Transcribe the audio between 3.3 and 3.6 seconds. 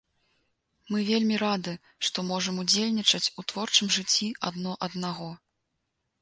у